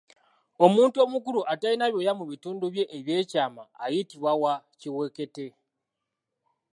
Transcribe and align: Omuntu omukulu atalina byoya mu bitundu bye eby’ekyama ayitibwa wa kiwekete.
Omuntu 0.65 0.97
omukulu 1.05 1.39
atalina 1.53 1.85
byoya 1.93 2.13
mu 2.19 2.25
bitundu 2.31 2.65
bye 2.73 2.83
eby’ekyama 2.97 3.63
ayitibwa 3.83 4.31
wa 4.41 4.53
kiwekete. 4.79 5.45